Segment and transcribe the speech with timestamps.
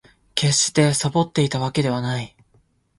[0.33, 2.35] 決してサボっていたわけではない